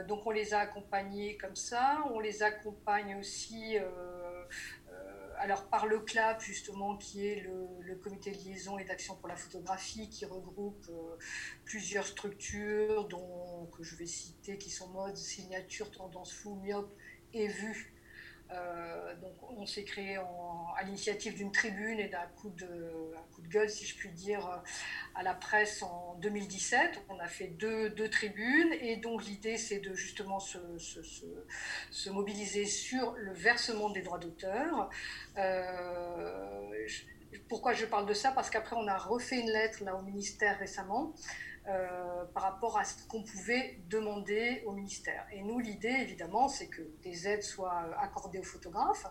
donc 0.07 0.27
on 0.27 0.31
les 0.31 0.53
a 0.53 0.59
accompagnés 0.59 1.37
comme 1.39 1.57
ça, 1.57 2.05
on 2.13 2.21
les 2.21 2.43
accompagne 2.43 3.17
aussi 3.17 3.79
alors 5.41 5.69
par 5.69 5.87
le 5.87 6.01
CLAP 6.01 6.43
justement, 6.43 6.97
qui 6.97 7.27
est 7.27 7.41
le, 7.41 7.97
comité 7.97 8.31
de 8.31 8.37
liaison 8.39 8.79
et 8.79 8.85
d'action 8.85 9.17
pour 9.17 9.29
la 9.29 9.37
photographie, 9.37 10.09
qui 10.09 10.25
regroupe 10.25 10.87
euh, 10.89 11.17
plusieurs 11.65 12.07
structures, 12.07 13.09
dont 13.09 13.67
que 13.77 13.83
je 13.83 13.97
vais 13.97 14.07
citer, 14.07 14.57
qui 14.59 14.71
sont 14.71 14.89
mode, 14.89 15.17
signature, 15.17 15.91
tendance 15.91 16.33
fou, 16.33 16.55
myope 16.55 16.91
et 17.33 17.49
vue, 17.49 17.93
euh, 18.53 19.15
donc 19.17 19.35
on 19.57 19.67
s'est 19.67 19.85
créé 19.85 20.17
à 20.17 20.83
l'initiative 20.85 21.37
d'une 21.37 21.53
tribune 21.53 22.01
et 22.01 22.09
d'un 22.09 22.27
coup, 22.37 22.51
de, 22.51 23.15
gueule, 23.49 23.69
si 23.69 23.85
je 23.87 23.97
puis 23.97 24.11
dire, 24.11 24.47
euh, 24.47 24.57
à 25.15 25.23
la 25.23 25.35
presse 25.35 25.83
en 25.83 26.15
2017. 26.21 27.03
On 27.09 27.19
a 27.19 27.27
fait 27.27 27.49
deux, 27.49 27.93
tribunes 28.11 28.73
et 28.81 28.97
donc 28.97 29.25
l'idée 29.25 29.57
c'est 29.57 29.79
de 29.79 29.95
justement 29.95 30.41
se, 30.41 30.59
mobiliser 32.11 32.67
sur 32.67 33.13
le 33.17 33.33
versement 33.33 33.91
des 33.91 34.03
droits 34.03 34.19
d'auteur. 34.19 34.91
Euh, 35.37 36.89
pourquoi 37.49 37.73
je 37.73 37.87
parle 37.87 38.07
de 38.07 38.15
ça? 38.15 38.33
Parce 38.33 38.51
qu'après 38.51 38.77
on 38.77 38.89
a 38.89 38.97
refait 38.97 39.39
une 39.39 39.51
lettre 39.51 39.85
là 39.85 39.95
au 39.95 40.03
ministère 40.03 40.59
récemment 40.59 41.15
euh, 41.71 42.25
par 42.35 42.43
rapport 42.43 42.79
à 42.79 42.85
ce 42.85 43.07
qu'on 43.07 43.23
pouvait 43.23 43.79
demander 43.89 44.63
au 44.67 44.73
ministère. 44.73 45.25
Et 45.33 45.43
nous, 45.43 45.59
l'idée, 45.61 45.89
évidemment, 45.89 46.49
c'est 46.49 46.67
que 46.67 46.83
des 47.03 47.29
aides 47.29 47.43
soient 47.43 47.95
accordées 48.01 48.41
aux 48.41 48.45
photographes, 48.45 49.07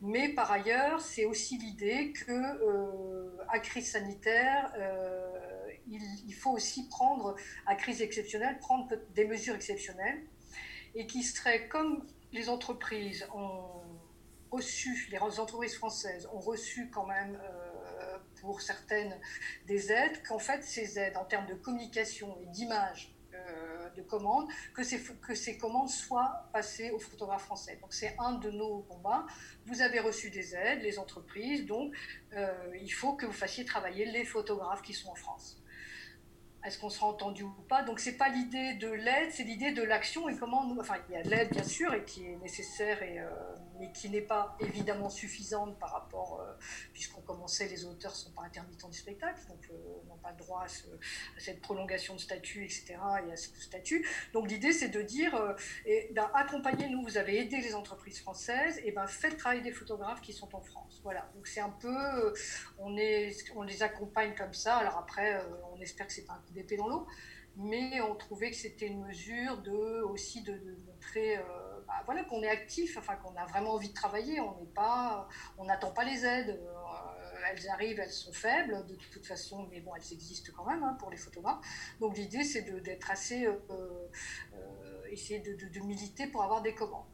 mais 0.00 0.30
par 0.30 0.50
ailleurs, 0.50 1.00
c'est 1.00 1.26
aussi 1.26 1.58
l'idée 1.58 2.12
que 2.12 2.32
euh, 2.32 3.36
à 3.48 3.58
crise 3.58 3.90
sanitaire, 3.92 4.72
euh, 4.78 5.28
il, 5.86 6.32
faut 6.34 6.52
aussi 6.52 6.88
prendre, 6.88 7.36
à 7.66 7.74
crise 7.74 8.00
exceptionnelle, 8.00 8.58
prendre 8.58 8.88
des 9.14 9.26
mesures 9.26 9.54
exceptionnelles 9.54 10.22
et 10.94 11.06
qui 11.06 11.22
seraient 11.22 11.68
comme 11.68 12.06
les 12.32 12.48
entreprises 12.48 13.26
ont 13.34 13.82
reçu, 14.50 15.08
les 15.10 15.18
entreprises 15.18 15.74
françaises 15.74 16.26
ont 16.32 16.40
reçu 16.40 16.90
quand 16.90 17.06
même 17.06 17.38
pour 18.40 18.60
certaines 18.60 19.18
des 19.66 19.92
aides, 19.92 20.22
qu'en 20.26 20.38
fait 20.38 20.62
ces 20.62 20.98
aides 20.98 21.16
en 21.16 21.24
termes 21.24 21.46
de 21.46 21.54
communication 21.54 22.38
et 22.40 22.46
d'image 22.46 23.14
euh, 23.34 23.90
de 23.90 24.02
commandes, 24.02 24.48
que 24.74 24.82
ces, 24.82 25.02
que 25.02 25.34
ces 25.34 25.58
commandes 25.58 25.88
soient 25.88 26.48
passées 26.52 26.90
aux 26.90 26.98
photographes 26.98 27.44
français. 27.44 27.78
Donc 27.80 27.92
c'est 27.92 28.14
un 28.18 28.32
de 28.32 28.50
nos 28.50 28.82
combats. 28.82 29.26
Vous 29.66 29.80
avez 29.82 30.00
reçu 30.00 30.30
des 30.30 30.54
aides, 30.54 30.82
les 30.82 30.98
entreprises, 30.98 31.66
donc 31.66 31.94
euh, 32.34 32.52
il 32.80 32.92
faut 32.92 33.14
que 33.14 33.26
vous 33.26 33.32
fassiez 33.32 33.64
travailler 33.64 34.04
les 34.04 34.24
photographes 34.24 34.82
qui 34.82 34.94
sont 34.94 35.10
en 35.10 35.14
France 35.14 35.62
est-ce 36.64 36.78
qu'on 36.78 36.90
sera 36.90 37.06
entendu 37.06 37.44
ou 37.44 37.62
pas? 37.68 37.82
Donc 37.82 38.00
c'est 38.00 38.16
pas 38.16 38.28
l'idée 38.28 38.74
de 38.74 38.88
l'aide, 38.88 39.30
c'est 39.30 39.44
l'idée 39.44 39.72
de 39.72 39.82
l'action 39.82 40.28
et 40.28 40.36
comment 40.36 40.64
nous, 40.66 40.78
enfin 40.80 40.96
il 41.08 41.14
y 41.14 41.16
a 41.16 41.22
l'aide 41.22 41.50
bien 41.50 41.62
sûr 41.62 41.94
et 41.94 42.04
qui 42.04 42.26
est 42.26 42.36
nécessaire 42.36 43.02
et 43.02 43.20
euh, 43.20 43.28
mais 43.78 43.92
qui 43.92 44.08
n'est 44.08 44.20
pas 44.20 44.56
évidemment 44.60 45.08
suffisante 45.08 45.78
par 45.78 45.92
rapport, 45.92 46.40
euh, 46.40 46.52
puisqu'on 46.92 47.20
commençait, 47.22 47.68
les 47.68 47.84
auteurs 47.84 48.14
sont 48.14 48.30
pas 48.32 48.42
intermittents 48.42 48.88
du 48.88 48.98
spectacle, 48.98 49.40
donc 49.48 49.68
euh, 49.70 50.08
n'ont 50.08 50.16
pas 50.18 50.32
le 50.32 50.36
droit 50.38 50.64
à, 50.64 50.68
cette 51.38 51.60
prolongation 51.60 52.14
de 52.14 52.20
statut, 52.20 52.64
etc. 52.64 52.96
et 53.26 53.32
à 53.32 53.36
ce 53.36 53.48
statut. 53.60 54.06
Donc 54.32 54.48
l'idée 54.48 54.72
c'est 54.72 54.88
de 54.88 55.02
dire, 55.02 55.56
et 55.86 56.12
accompagner-nous, 56.34 57.02
vous 57.02 57.16
avez 57.16 57.40
aidé 57.40 57.58
les 57.58 57.74
entreprises 57.74 58.20
françaises, 58.20 58.80
et 58.84 58.92
ben 58.92 59.06
faites 59.06 59.36
travailler 59.36 59.62
des 59.62 59.72
photographes 59.72 60.20
qui 60.20 60.32
sont 60.32 60.54
en 60.54 60.60
France. 60.60 61.00
Voilà. 61.02 61.30
Donc 61.34 61.46
c'est 61.46 61.60
un 61.60 61.70
peu, 61.70 62.34
on 62.78 62.96
est, 62.96 63.36
on 63.54 63.62
les 63.62 63.82
accompagne 63.82 64.34
comme 64.34 64.54
ça. 64.54 64.76
Alors 64.76 64.98
après, 64.98 65.42
on 65.72 65.80
espère 65.80 66.06
que 66.06 66.12
c'est 66.12 66.26
pas 66.26 66.34
un 66.34 66.52
d'épée 66.52 66.76
dans 66.76 66.88
l'eau, 66.88 67.06
mais 67.56 68.00
on 68.00 68.14
trouvait 68.14 68.50
que 68.50 68.56
c'était 68.56 68.86
une 68.86 69.04
mesure 69.04 69.58
de, 69.58 70.02
aussi 70.02 70.42
de, 70.42 70.78
montrer 70.86 71.38
euh, 71.38 71.42
bah, 71.88 72.02
voilà, 72.04 72.22
qu'on 72.24 72.42
est 72.42 72.50
actif, 72.50 72.98
enfin, 72.98 73.16
qu'on 73.16 73.34
a 73.36 73.46
vraiment 73.46 73.72
envie 73.72 73.88
de 73.88 73.94
travailler, 73.94 74.40
on 74.40 74.54
n'est 74.60 74.66
pas, 74.74 75.26
on 75.56 75.64
n'attend 75.64 75.90
pas 75.90 76.04
les 76.04 76.22
aides. 76.26 76.50
Euh, 76.50 77.50
elles 77.50 77.66
arrivent, 77.70 77.98
elles 77.98 78.12
sont 78.12 78.32
faibles 78.32 78.84
de 78.86 78.94
toute 79.10 79.24
façon, 79.24 79.66
mais 79.70 79.80
bon, 79.80 79.94
elles 79.94 80.12
existent 80.12 80.52
quand 80.54 80.66
même 80.66 80.84
hein, 80.84 80.98
pour 81.00 81.10
les 81.10 81.16
photographes. 81.16 81.64
Donc 81.98 82.18
l'idée, 82.18 82.44
c'est 82.44 82.62
d'être 82.82 83.10
assez, 83.10 83.46
euh, 83.46 84.08
essayer 85.10 85.40
de, 85.40 85.54
de, 85.54 85.80
militer 85.80 86.26
pour 86.26 86.42
avoir 86.42 86.60
des 86.60 86.74
commandes. 86.74 87.06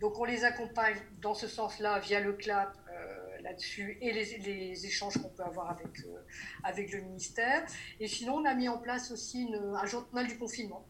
Donc 0.00 0.16
on 0.16 0.24
les 0.24 0.44
accompagne 0.44 0.96
dans 1.20 1.34
ce 1.34 1.48
sens-là 1.48 1.98
via 1.98 2.20
le 2.20 2.34
CLAP 2.34 2.76
là-dessus 3.40 3.98
et 4.00 4.12
les, 4.12 4.86
échanges 4.86 5.14
qu'on 5.14 5.30
peut 5.30 5.42
avoir 5.42 5.70
avec, 5.70 5.88
avec 6.62 6.92
le 6.92 7.00
ministère. 7.00 7.66
Et 7.98 8.06
sinon, 8.06 8.34
on 8.34 8.44
a 8.44 8.54
mis 8.54 8.68
en 8.68 8.78
place 8.78 9.10
aussi 9.10 9.50
un 9.54 9.86
journal 9.86 10.28
du 10.28 10.38
confinement. 10.38 10.86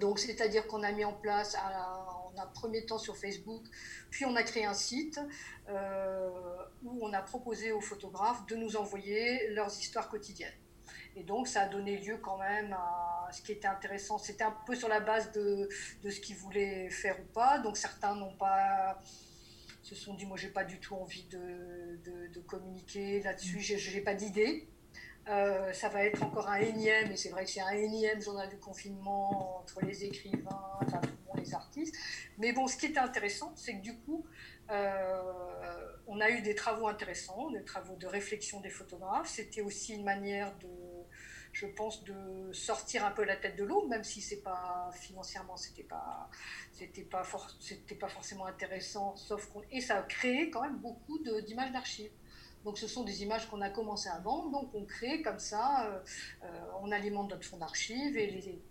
Donc, 0.00 0.18
c'est-à-dire 0.18 0.66
qu'on 0.66 0.82
a 0.82 0.90
mis 0.92 1.04
en 1.04 1.12
place, 1.12 1.54
en 1.54 2.05
un 2.38 2.46
premier 2.46 2.84
temps 2.86 2.98
sur 2.98 3.16
Facebook, 3.16 3.64
puis 4.10 4.24
on 4.24 4.36
a 4.36 4.42
créé 4.42 4.64
un 4.64 4.74
site 4.74 5.20
où 5.68 6.98
on 7.04 7.12
a 7.12 7.22
proposé 7.22 7.72
aux 7.72 7.80
photographes 7.80 8.46
de 8.46 8.56
nous 8.56 8.76
envoyer 8.76 9.48
leurs 9.48 9.76
histoires 9.78 10.08
quotidiennes. 10.08 10.52
Et 11.16 11.22
donc, 11.22 11.48
ça 11.48 11.62
a 11.62 11.66
donné 11.66 11.96
lieu 11.96 12.18
quand 12.18 12.36
même 12.36 12.74
à 12.74 13.28
ce 13.32 13.40
qui 13.40 13.52
était 13.52 13.66
intéressant. 13.66 14.18
C'était 14.18 14.44
un 14.44 14.54
peu 14.66 14.74
sur 14.74 14.88
la 14.88 15.00
base 15.00 15.32
de, 15.32 15.68
ce 16.04 16.20
qu'ils 16.20 16.36
voulaient 16.36 16.90
faire 16.90 17.18
ou 17.18 17.24
pas. 17.32 17.58
Donc, 17.58 17.78
certains 17.78 18.14
n'ont 18.14 18.36
pas 18.36 19.00
se 19.82 19.94
sont 19.94 20.14
dit, 20.14 20.26
moi, 20.26 20.36
j'ai 20.36 20.48
pas 20.48 20.64
du 20.64 20.80
tout 20.80 20.96
envie 20.96 21.26
de, 21.28 22.40
communiquer 22.46 23.22
là-dessus, 23.22 23.60
Je 23.60 23.96
n'ai 23.96 24.00
pas 24.02 24.14
d'idée. 24.14 24.68
Euh, 25.28 25.72
ça 25.72 25.88
va 25.88 26.04
être 26.04 26.22
encore 26.22 26.48
un 26.48 26.60
énième, 26.60 27.10
et 27.10 27.16
c'est 27.16 27.30
vrai 27.30 27.44
que 27.44 27.50
c'est 27.50 27.60
un 27.60 27.70
énième 27.70 28.20
journal 28.20 28.48
du 28.48 28.58
confinement 28.58 29.58
entre 29.58 29.84
les 29.84 30.04
écrivains, 30.04 30.78
artistes. 31.54 31.94
Mais 32.38 32.52
bon, 32.52 32.66
ce 32.66 32.76
qui 32.76 32.86
était 32.86 32.98
intéressant, 32.98 33.52
c'est 33.56 33.76
que 33.76 33.82
du 33.82 33.98
coup, 33.98 34.26
euh, 34.70 35.92
on 36.06 36.20
a 36.20 36.30
eu 36.30 36.42
des 36.42 36.54
travaux 36.54 36.88
intéressants, 36.88 37.50
des 37.50 37.64
travaux 37.64 37.96
de 37.96 38.06
réflexion 38.06 38.60
des 38.60 38.70
photographes. 38.70 39.28
C'était 39.28 39.62
aussi 39.62 39.94
une 39.94 40.04
manière 40.04 40.56
de 40.58 40.68
je 41.56 41.64
pense, 41.64 42.04
de 42.04 42.52
sortir 42.52 43.06
un 43.06 43.12
peu 43.12 43.24
la 43.24 43.34
tête 43.34 43.56
de 43.56 43.64
l'eau, 43.64 43.86
même 43.88 44.04
si 44.04 44.20
c'est 44.20 44.42
pas 44.42 44.90
financièrement, 44.92 45.56
c'était 45.56 45.84
pas, 45.84 46.28
c'était 46.70 47.00
pas, 47.02 47.22
pas 47.98 48.08
forcément 48.08 48.44
intéressant, 48.44 49.16
sauf 49.16 49.46
qu'on, 49.46 49.62
et 49.70 49.80
ça 49.80 49.96
a 49.96 50.02
créé 50.02 50.50
quand 50.50 50.60
même 50.60 50.76
beaucoup 50.76 51.18
d'images 51.46 51.72
d'archives. 51.72 52.12
Donc 52.66 52.78
ce 52.78 52.88
sont 52.88 53.04
des 53.04 53.22
images 53.22 53.48
qu'on 53.48 53.60
a 53.60 53.70
commencé 53.70 54.08
à 54.08 54.18
vendre, 54.18 54.50
donc 54.50 54.74
on 54.74 54.84
crée 54.84 55.22
comme 55.22 55.38
ça, 55.38 55.86
euh, 55.86 56.00
euh, 56.42 56.46
on 56.82 56.90
alimente 56.90 57.30
notre 57.30 57.46
fonds 57.46 57.58
d'archives 57.58 58.18
et 58.18 58.26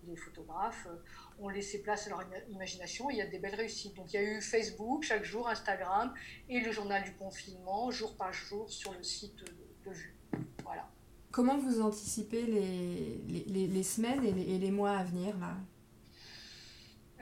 les, 0.06 0.16
photographes 0.18 0.86
euh, 0.88 0.98
ont 1.40 1.48
laissé 1.48 1.82
place 1.82 2.06
à 2.08 2.10
leur 2.10 2.26
imagination. 2.50 3.10
il 3.10 3.16
y 3.16 3.22
a 3.22 3.26
des 3.26 3.40
belles 3.40 3.56
réussites. 3.56 3.96
Donc 3.96 4.12
il 4.12 4.18
y 4.18 4.20
a 4.20 4.24
eu 4.24 4.42
Facebook 4.42 5.04
chaque 5.04 5.24
jour, 5.24 5.48
Instagram 5.48 6.14
et 6.50 6.60
le 6.60 6.74
journal 6.74 7.06
du 7.06 7.14
confinement 7.14 7.90
jour 7.90 8.18
par 8.18 8.34
jour 8.34 8.70
sur 8.70 8.92
le 8.92 9.02
site 9.02 9.38
de, 9.38 9.90
de 9.90 9.96
Vue. 9.96 10.14
Voilà. 10.66 10.90
Comment 11.32 11.58
vous 11.58 11.80
anticipez 11.80 12.42
les, 12.42 13.46
les, 13.48 13.68
les 13.68 13.84
semaines 13.84 14.26
et, 14.26 14.56
et 14.56 14.60
les, 14.60 14.72
mois 14.72 14.98
à 14.98 15.04
venir 15.06 15.38
là? 15.38 15.56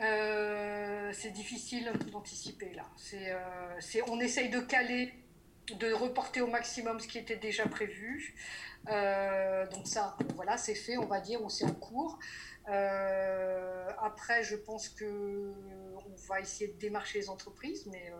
Euh, 0.01 1.11
C'est 1.13 1.31
difficile 1.31 1.91
d'anticiper 2.11 2.73
là. 2.73 2.85
C'est, 2.97 3.31
euh, 3.31 3.79
c'est, 3.79 4.01
on 4.09 4.19
essaye 4.19 4.49
de 4.49 4.59
caler, 4.59 5.13
de 5.67 5.93
reporter 5.93 6.41
au 6.41 6.47
maximum 6.47 6.99
ce 6.99 7.07
qui 7.07 7.17
était 7.17 7.37
déjà 7.37 7.65
prévu. 7.67 8.35
Euh, 8.89 9.65
donc 9.67 9.87
ça, 9.87 10.17
voilà, 10.35 10.57
c'est 10.57 10.75
fait, 10.75 10.97
on 10.97 11.05
va 11.05 11.21
dire, 11.21 11.41
on 11.41 11.49
c'est 11.49 11.65
en 11.65 11.73
cours. 11.73 12.19
après, 12.65 14.43
je 14.43 14.55
pense 14.55 14.89
que 14.89 15.53
on 15.95 16.15
va 16.27 16.41
essayer 16.41 16.67
de 16.67 16.77
démarcher 16.77 17.19
les 17.19 17.29
entreprises, 17.29 17.85
mais 17.87 18.11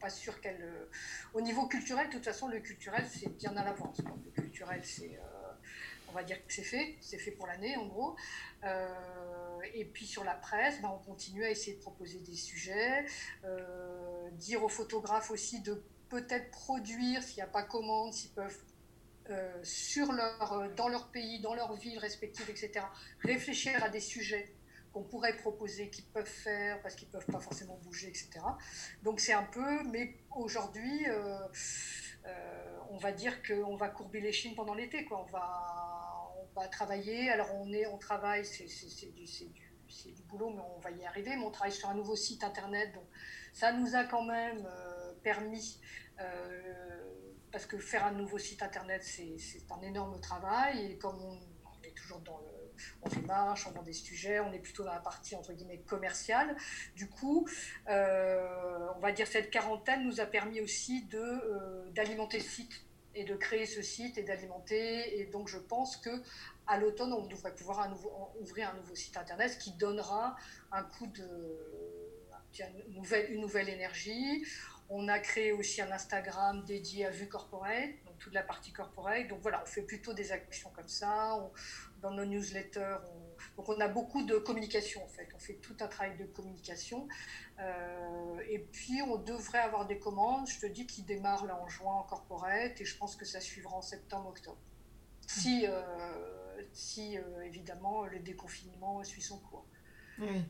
pas 0.00 0.10
sûr 0.10 0.40
qu'elle. 0.40 0.62
Euh, 0.62 0.86
au 1.34 1.40
niveau 1.40 1.66
culturel, 1.66 2.08
de 2.08 2.12
toute 2.12 2.24
façon, 2.24 2.48
le 2.48 2.60
culturel, 2.60 3.04
c'est 3.08 3.28
bien 3.36 3.56
à 3.56 3.64
l'avance. 3.64 3.98
Le 3.98 4.30
culturel, 4.30 4.80
c'est. 4.84 5.16
Euh, 5.16 5.52
on 6.08 6.12
va 6.12 6.22
dire 6.22 6.38
que 6.46 6.52
c'est 6.52 6.62
fait, 6.62 6.96
c'est 7.00 7.18
fait 7.18 7.32
pour 7.32 7.46
l'année 7.46 7.76
en 7.76 7.86
gros. 7.86 8.16
Euh, 8.64 8.88
et 9.74 9.84
puis 9.84 10.06
sur 10.06 10.24
la 10.24 10.34
presse, 10.34 10.80
ben, 10.80 10.88
on 10.88 11.04
continue 11.04 11.44
à 11.44 11.50
essayer 11.50 11.76
de 11.76 11.82
proposer 11.82 12.20
des 12.20 12.36
sujets, 12.36 13.04
dire 14.32 14.62
aux 14.64 14.68
photographes 14.68 15.30
aussi 15.30 15.60
de 15.60 15.82
peut-être 16.08 16.50
produire, 16.50 17.22
s'il 17.22 17.36
n'y 17.36 17.42
a 17.42 17.46
pas 17.46 17.62
commande, 17.62 18.12
s'ils 18.12 18.32
peuvent 18.32 18.58
sur 19.64 20.12
leur, 20.12 20.70
dans 20.76 20.88
leur 20.88 21.08
pays, 21.08 21.40
dans 21.40 21.54
leur 21.54 21.74
ville 21.74 21.98
respective, 21.98 22.48
etc., 22.48 22.86
réfléchir 23.24 23.82
à 23.82 23.88
des 23.88 23.98
sujets 23.98 24.54
qu'on 24.96 25.02
pourrait 25.02 25.36
proposer, 25.36 25.90
qu'ils 25.90 26.06
peuvent 26.06 26.24
faire 26.24 26.80
parce 26.80 26.94
qu'ils 26.94 27.08
ne 27.08 27.12
peuvent 27.12 27.26
pas 27.26 27.38
forcément 27.38 27.76
bouger, 27.82 28.08
etc. 28.08 28.30
Donc 29.02 29.20
c'est 29.20 29.34
un 29.34 29.42
peu, 29.42 29.82
mais 29.90 30.16
aujourd'hui, 30.34 31.06
euh, 31.06 31.38
euh, 32.24 32.78
on 32.88 32.96
va 32.96 33.12
dire 33.12 33.42
qu'on 33.42 33.76
va 33.76 33.90
courber 33.90 34.20
les 34.20 34.32
chines 34.32 34.54
pendant 34.54 34.72
l'été. 34.72 35.04
Quoi. 35.04 35.20
On, 35.20 35.30
va, 35.30 36.32
on 36.40 36.58
va 36.58 36.66
travailler, 36.68 37.28
alors 37.28 37.54
on, 37.56 37.70
est, 37.74 37.86
on 37.88 37.98
travaille, 37.98 38.46
c'est, 38.46 38.64
du, 39.12 39.24
du, 39.24 40.12
du, 40.14 40.22
boulot, 40.22 40.48
mais 40.48 40.62
on 40.74 40.78
va 40.78 40.90
y 40.92 41.04
arriver, 41.04 41.36
mais 41.36 41.44
on 41.44 41.50
travaille 41.50 41.74
sur 41.74 41.90
un 41.90 41.94
nouveau 41.94 42.16
site 42.16 42.42
internet, 42.42 42.94
donc 42.94 43.04
ça 43.52 43.72
nous 43.72 43.94
a 43.96 44.04
quand 44.04 44.24
même 44.24 44.66
euh, 44.66 45.05
permis 45.22 45.80
parce 47.56 47.66
que 47.66 47.78
faire 47.78 48.04
un 48.04 48.12
nouveau 48.12 48.38
site 48.38 48.62
internet, 48.62 49.02
c'est 49.02 49.36
un 49.70 49.80
énorme 49.80 50.20
travail. 50.20 50.92
Et 50.92 50.98
comme 50.98 51.18
on, 51.22 51.38
est 51.82 51.94
toujours 51.94 52.20
dans 52.20 52.38
le, 52.38 52.56
on 53.00 53.08
démarche, 53.08 53.66
on 53.66 53.70
vend 53.70 53.82
des 53.82 53.94
sujets, 53.94 54.40
on 54.40 54.52
est 54.52 54.58
plutôt 54.58 54.84
dans 54.84 54.92
la 54.92 55.00
partie 55.00 55.34
entre 55.34 55.54
guillemets 55.54 55.78
commerciale. 55.78 56.54
Du 56.94 57.08
coup, 57.08 57.48
euh, 57.88 58.88
on 58.96 59.00
va 59.00 59.12
dire 59.12 59.26
cette 59.26 59.50
quarantaine 59.50 60.04
nous 60.04 60.20
a 60.20 60.26
permis 60.26 60.60
aussi 60.60 61.08
euh, 61.14 61.90
d'alimenter 61.92 62.36
le 62.36 62.44
site 62.44 62.84
et 63.14 63.24
de 63.24 63.34
créer 63.34 63.64
ce 63.64 63.80
site 63.80 64.18
et 64.18 64.22
d'alimenter. 64.22 65.18
Et 65.18 65.24
donc, 65.24 65.48
je 65.48 65.56
pense 65.56 65.96
que 65.96 66.10
à 66.66 66.78
l'automne, 66.78 67.14
on 67.14 67.26
devrait 67.26 67.54
pouvoir 67.54 67.88
ouvrir 68.38 68.70
un 68.70 68.74
nouveau 68.74 68.94
site 68.94 69.16
internet 69.16 69.56
qui 69.58 69.72
donnera 69.72 70.36
un 70.72 70.82
coup 70.82 71.06
de 71.06 71.26
nouvelle, 72.90 73.32
une 73.32 73.40
nouvelle 73.40 73.68
énergie. 73.68 74.44
On 74.88 75.08
a 75.08 75.18
créé 75.18 75.52
aussi 75.52 75.82
un 75.82 75.90
Instagram 75.90 76.64
dédié 76.64 77.06
à 77.06 77.10
Vue 77.10 77.28
Corporate, 77.28 77.90
donc 78.04 78.18
toute 78.18 78.34
la 78.34 78.42
partie 78.42 78.72
corporate. 78.72 79.26
Donc 79.28 79.40
voilà, 79.42 79.62
on 79.62 79.66
fait 79.66 79.82
plutôt 79.82 80.12
des 80.12 80.30
actions 80.30 80.70
comme 80.70 80.88
ça. 80.88 81.50
dans 82.00 82.12
nos 82.12 82.24
newsletters, 82.24 82.98
on, 83.12 83.26
donc 83.56 83.68
on 83.68 83.80
a 83.80 83.88
beaucoup 83.88 84.22
de 84.22 84.36
communication 84.36 85.02
en 85.04 85.08
fait. 85.08 85.28
On 85.34 85.38
fait 85.38 85.54
tout 85.54 85.76
un 85.80 85.88
travail 85.88 86.16
de 86.16 86.24
communication. 86.24 87.08
Euh, 87.58 88.40
et 88.48 88.58
puis 88.58 89.00
on 89.02 89.16
devrait 89.16 89.58
avoir 89.58 89.86
des 89.86 89.98
commandes, 89.98 90.46
je 90.48 90.60
te 90.60 90.66
dis, 90.66 90.86
qui 90.86 91.02
démarrent 91.02 91.46
là 91.46 91.60
en 91.60 91.68
juin 91.68 91.94
en 91.94 92.02
corporate 92.02 92.80
et 92.80 92.84
je 92.84 92.96
pense 92.96 93.16
que 93.16 93.24
ça 93.24 93.40
suivra 93.40 93.76
en 93.76 93.82
septembre-octobre. 93.82 94.58
Si, 95.26 95.66
euh, 95.66 96.62
si 96.72 97.18
euh, 97.18 97.40
évidemment 97.42 98.04
le 98.04 98.20
déconfinement 98.20 99.02
suit 99.02 99.22
son 99.22 99.38
cours 99.38 99.66
oui. 100.18 100.44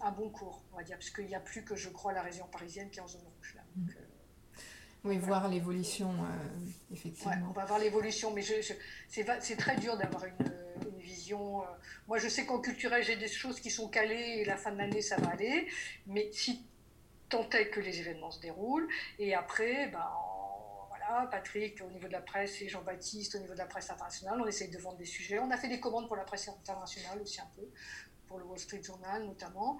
un 0.00 0.10
bon 0.12 0.30
cours, 0.30 0.62
on 0.72 0.76
va 0.76 0.82
dire, 0.82 0.96
parce 0.96 1.10
qu'il 1.10 1.26
n'y 1.26 1.34
a 1.34 1.40
plus 1.40 1.64
que, 1.64 1.76
je 1.76 1.88
crois, 1.88 2.12
la 2.12 2.22
région 2.22 2.46
parisienne 2.46 2.90
qui 2.90 2.98
est 2.98 3.02
en 3.02 3.08
zone 3.08 3.22
rouge. 3.22 3.54
Là. 3.54 3.62
Mm. 3.76 3.88
Euh, 3.88 4.02
oui, 5.04 5.18
voir 5.18 5.48
l'évolution, 5.48 6.12
euh, 6.12 6.92
effectivement. 6.92 7.48
on 7.48 7.52
va 7.52 7.64
voir 7.64 7.78
l'évolution, 7.78 8.32
mais 8.32 8.42
c'est 9.08 9.56
très 9.56 9.76
dur 9.76 9.96
d'avoir 9.96 10.24
une, 10.26 10.36
vision. 10.98 11.62
Euh, 11.62 11.66
moi, 12.06 12.18
je 12.18 12.28
sais 12.28 12.44
qu'en 12.44 12.60
culturel, 12.60 13.02
j'ai 13.02 13.16
des 13.16 13.28
choses 13.28 13.58
qui 13.60 13.70
sont 13.70 13.88
calées 13.88 14.40
et 14.40 14.44
la 14.44 14.56
fin 14.56 14.70
de 14.70 14.78
l'année, 14.78 15.00
ça 15.00 15.16
va 15.16 15.30
aller. 15.30 15.66
Mais 16.06 16.30
si 16.32 16.66
tant 17.30 17.48
est 17.50 17.70
que 17.70 17.80
les 17.80 17.98
événements 18.00 18.30
se 18.30 18.40
déroulent, 18.40 18.88
et 19.18 19.34
après, 19.34 19.88
ben, 19.88 20.06
voilà, 20.88 21.26
Patrick, 21.30 21.80
au 21.82 21.90
niveau 21.90 22.06
de 22.06 22.12
la 22.12 22.20
presse, 22.20 22.60
et 22.60 22.68
Jean-Baptiste, 22.68 23.36
au 23.36 23.38
niveau 23.38 23.54
de 23.54 23.58
la 23.58 23.66
presse 23.66 23.90
internationale, 23.90 24.38
on 24.40 24.46
essaye 24.46 24.68
de 24.68 24.78
vendre 24.78 24.98
des 24.98 25.06
sujets. 25.06 25.38
On 25.38 25.50
a 25.50 25.56
fait 25.56 25.68
des 25.68 25.80
commandes 25.80 26.06
pour 26.06 26.16
la 26.16 26.24
presse 26.24 26.48
internationale 26.48 27.20
aussi 27.22 27.40
un 27.40 27.50
peu 27.56 27.66
pour 28.30 28.38
le 28.38 28.44
Wall 28.44 28.60
Street 28.60 28.82
Journal 28.82 29.26
notamment. 29.26 29.76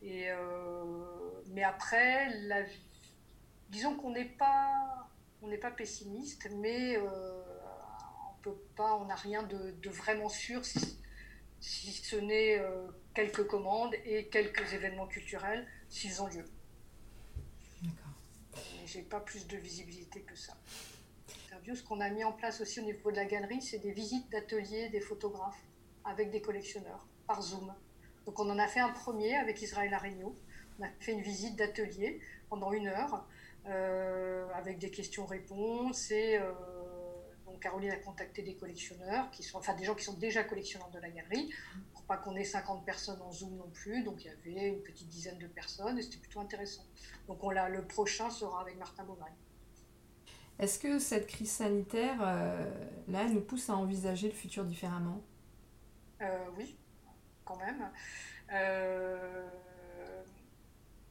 Et, 0.00 0.30
euh, 0.30 1.42
mais 1.48 1.64
après, 1.64 2.30
la, 2.46 2.62
disons 3.68 3.96
qu'on 3.96 4.12
n'est 4.12 4.32
pas, 4.38 5.10
on 5.42 5.48
n'est 5.48 5.58
pas 5.58 5.72
pessimiste, 5.72 6.48
mais 6.58 6.96
euh, 6.96 7.42
on 8.30 8.42
peut 8.42 8.56
pas, 8.76 8.94
on 8.94 9.06
n'a 9.06 9.16
rien 9.16 9.42
de, 9.42 9.90
vraiment 9.90 10.28
sûr 10.28 10.64
si, 10.64 10.98
ce 11.60 12.16
n'est 12.16 12.60
euh, 12.60 12.86
quelques 13.12 13.46
commandes 13.48 13.94
et 14.04 14.28
quelques 14.28 14.72
événements 14.72 15.08
culturels 15.08 15.66
s'ils 15.88 16.22
ont 16.22 16.28
lieu. 16.28 16.44
D'accord. 17.82 18.14
J'ai 18.86 19.02
pas 19.02 19.20
plus 19.20 19.48
de 19.48 19.56
visibilité 19.56 20.22
que 20.22 20.36
ça. 20.36 20.56
Ce 21.72 21.82
qu'on 21.84 22.00
a 22.00 22.10
mis 22.10 22.24
en 22.24 22.32
place 22.32 22.60
aussi 22.60 22.80
au 22.80 22.84
niveau 22.84 23.12
de 23.12 23.16
la 23.16 23.26
galerie, 23.26 23.62
c'est 23.62 23.78
des 23.78 23.92
visites 23.92 24.28
d'ateliers 24.30 24.88
des 24.88 25.00
photographes 25.00 25.62
avec 26.04 26.32
des 26.32 26.40
collectionneurs 26.40 27.06
par 27.30 27.42
Zoom. 27.42 27.72
Donc 28.26 28.40
on 28.40 28.50
en 28.50 28.58
a 28.58 28.66
fait 28.66 28.80
un 28.80 28.88
premier 28.88 29.36
avec 29.36 29.62
Israël 29.62 29.94
Aregno. 29.94 30.34
On 30.78 30.84
a 30.84 30.88
fait 30.98 31.12
une 31.12 31.22
visite 31.22 31.54
d'atelier 31.54 32.20
pendant 32.48 32.72
une 32.72 32.88
heure 32.88 33.24
euh, 33.66 34.48
avec 34.52 34.78
des 34.78 34.90
questions-réponses 34.90 36.10
et 36.10 36.38
euh, 36.38 36.50
donc 37.46 37.60
Caroline 37.60 37.92
a 37.92 37.96
contacté 37.96 38.42
des 38.42 38.56
collectionneurs, 38.56 39.30
qui 39.30 39.44
sont, 39.44 39.58
enfin 39.58 39.74
des 39.74 39.84
gens 39.84 39.94
qui 39.94 40.02
sont 40.02 40.18
déjà 40.18 40.42
collectionneurs 40.42 40.90
de 40.90 40.98
la 40.98 41.08
galerie, 41.08 41.52
pour 41.92 42.02
pas 42.02 42.16
qu'on 42.16 42.34
ait 42.34 42.42
50 42.42 42.84
personnes 42.84 43.22
en 43.22 43.30
Zoom 43.30 43.54
non 43.56 43.70
plus. 43.72 44.02
Donc 44.02 44.24
il 44.24 44.26
y 44.26 44.30
avait 44.30 44.68
une 44.68 44.82
petite 44.82 45.08
dizaine 45.08 45.38
de 45.38 45.46
personnes 45.46 46.00
et 46.00 46.02
c'était 46.02 46.18
plutôt 46.18 46.40
intéressant. 46.40 46.84
Donc 47.28 47.44
on 47.44 47.50
l'a, 47.50 47.68
le 47.68 47.86
prochain 47.86 48.28
sera 48.28 48.60
avec 48.62 48.76
Martin 48.76 49.04
Beaumagne. 49.04 49.38
Est-ce 50.58 50.80
que 50.80 50.98
cette 50.98 51.28
crise 51.28 51.52
sanitaire, 51.52 52.18
euh, 52.22 52.68
là, 53.06 53.28
nous 53.28 53.40
pousse 53.40 53.70
à 53.70 53.76
envisager 53.76 54.26
le 54.26 54.34
futur 54.34 54.64
différemment? 54.64 55.22
Oui, 56.58 56.76
quand 57.50 57.64
même. 57.64 57.90
Euh, 58.52 59.48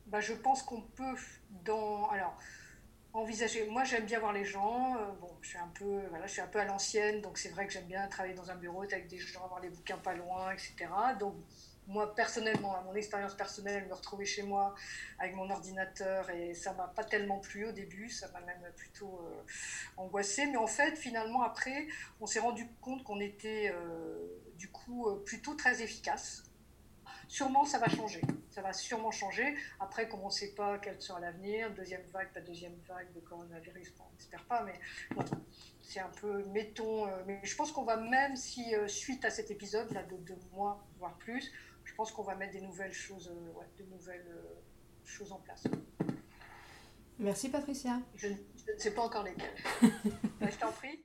bah, 0.07 0.21
je 0.21 0.33
pense 0.33 0.63
qu'on 0.63 0.81
peut, 0.81 1.15
dans. 1.63 2.09
Alors, 2.09 2.37
envisager. 3.13 3.67
Moi, 3.67 3.83
j'aime 3.83 4.05
bien 4.05 4.19
voir 4.19 4.33
les 4.33 4.45
gens. 4.45 4.95
Euh, 4.95 5.11
bon, 5.19 5.29
je 5.41 5.49
suis 5.49 5.57
un 5.57 5.71
peu, 5.73 6.01
voilà, 6.09 6.27
je 6.27 6.33
suis 6.33 6.41
un 6.41 6.47
peu 6.47 6.59
à 6.59 6.65
l'ancienne, 6.65 7.21
donc 7.21 7.37
c'est 7.37 7.49
vrai 7.49 7.65
que 7.67 7.73
j'aime 7.73 7.87
bien 7.87 8.07
travailler 8.07 8.35
dans 8.35 8.51
un 8.51 8.55
bureau, 8.55 8.83
avec 8.83 9.07
des 9.07 9.17
gens, 9.17 9.43
avoir 9.43 9.59
les 9.59 9.69
bouquins 9.69 9.97
pas 9.97 10.13
loin, 10.13 10.51
etc. 10.51 10.75
Donc, 11.19 11.35
moi, 11.89 12.15
personnellement, 12.15 12.75
à 12.75 12.81
mon 12.81 12.93
expérience 12.95 13.35
personnelle, 13.35 13.85
me 13.87 13.93
retrouver 13.93 14.25
chez 14.25 14.43
moi 14.43 14.75
avec 15.17 15.35
mon 15.35 15.49
ordinateur, 15.49 16.29
et 16.29 16.53
ça 16.53 16.73
m'a 16.73 16.87
pas 16.87 17.03
tellement 17.03 17.39
plu 17.39 17.67
au 17.67 17.71
début, 17.71 18.09
ça 18.09 18.29
m'a 18.31 18.39
même 18.41 18.61
plutôt 18.77 19.19
euh, 19.25 19.41
angoissée. 19.97 20.45
Mais 20.45 20.57
en 20.57 20.67
fait, 20.67 20.95
finalement, 20.95 21.41
après, 21.41 21.87
on 22.21 22.25
s'est 22.25 22.39
rendu 22.39 22.67
compte 22.79 23.03
qu'on 23.03 23.19
était 23.19 23.73
euh, 23.73 24.17
du 24.55 24.69
coup 24.69 25.07
plutôt 25.25 25.55
très 25.55 25.81
efficace 25.81 26.43
Sûrement, 27.29 27.63
ça 27.63 27.77
va 27.77 27.87
changer. 27.87 28.21
Ça 28.49 28.63
va 28.63 28.73
sûrement 28.73 29.11
changer. 29.11 29.55
Après, 29.79 30.09
comme 30.09 30.21
on 30.21 30.27
ne 30.27 30.31
sait 30.31 30.55
pas 30.55 30.79
quel 30.79 30.99
sera 30.99 31.19
l'avenir, 31.19 31.71
deuxième 31.75 32.01
vague, 32.11 32.33
pas 32.33 32.41
deuxième 32.41 32.75
vague 32.87 33.13
de 33.13 33.19
coronavirus, 33.19 33.93
on 33.99 34.15
n'espère 34.15 34.43
pas, 34.45 34.63
mais 34.63 34.73
c'est 35.83 35.99
un 35.99 36.09
peu, 36.19 36.43
mettons, 36.45 37.05
euh, 37.05 37.11
mais 37.27 37.39
je 37.43 37.55
pense 37.55 37.71
qu'on 37.71 37.83
va 37.83 37.97
même 37.97 38.35
si, 38.35 38.73
euh, 38.73 38.87
suite 38.87 39.25
à 39.25 39.29
cet 39.29 39.51
épisode, 39.51 39.91
là, 39.91 40.01
de 40.01 40.17
deux 40.17 40.39
mois, 40.53 40.83
voire 40.97 41.13
plus, 41.19 41.51
pense 41.99 42.13
qu'on 42.13 42.23
va 42.23 42.33
mettre 42.35 42.53
des 42.53 42.61
nouvelles 42.61 42.93
choses, 42.93 43.27
euh, 43.27 43.59
ouais, 43.59 43.65
de 43.77 43.83
nouvelles 43.91 44.33
choses 45.03 45.33
en 45.33 45.39
place. 45.39 45.65
Merci 47.17 47.49
Patricia. 47.49 47.99
Je, 48.15 48.29
je 48.29 48.71
ne 48.71 48.79
sais 48.79 48.91
pas 48.91 49.01
encore 49.01 49.23
lesquelles. 49.23 49.53
je 49.81 50.57
t'en 50.57 50.71
prie. 50.71 51.03